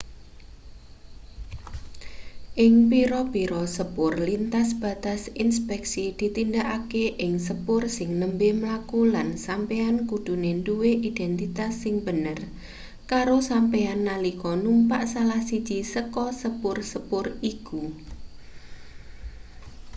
ing 2.65 2.73
pira-pira 2.89 3.61
sepur 3.75 4.13
lintas 4.27 4.69
batas 4.83 5.21
inspeksi 5.45 6.03
ditindakake 6.19 7.05
ing 7.25 7.33
sepur 7.47 7.81
sing 7.97 8.09
nembe 8.19 8.49
mlaku 8.61 9.01
lan 9.13 9.27
sampeyan 9.45 9.97
kudune 10.09 10.51
duwe 10.67 10.91
identitas 11.09 11.71
sing 11.83 11.95
bener 12.07 12.39
karo 13.11 13.37
sampeyan 13.49 13.99
nalika 14.09 14.51
numpak 14.63 15.03
salah 15.13 15.41
siji 15.49 15.77
saka 15.93 16.25
sepur-sepur 16.41 17.25
iku 17.53 17.81